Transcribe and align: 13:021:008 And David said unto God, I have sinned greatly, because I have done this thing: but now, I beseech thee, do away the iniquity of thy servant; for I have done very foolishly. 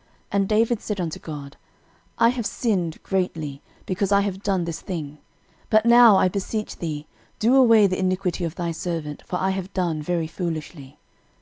13:021:008 0.00 0.08
And 0.32 0.48
David 0.48 0.80
said 0.80 0.98
unto 0.98 1.18
God, 1.18 1.56
I 2.16 2.30
have 2.30 2.46
sinned 2.46 3.02
greatly, 3.02 3.60
because 3.84 4.10
I 4.10 4.22
have 4.22 4.42
done 4.42 4.64
this 4.64 4.80
thing: 4.80 5.18
but 5.68 5.84
now, 5.84 6.16
I 6.16 6.26
beseech 6.26 6.78
thee, 6.78 7.06
do 7.38 7.54
away 7.54 7.86
the 7.86 7.98
iniquity 7.98 8.44
of 8.44 8.54
thy 8.54 8.70
servant; 8.70 9.22
for 9.26 9.36
I 9.36 9.50
have 9.50 9.74
done 9.74 10.00
very 10.00 10.26
foolishly. 10.26 10.98